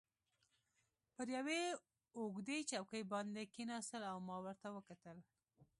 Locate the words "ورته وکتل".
4.45-5.17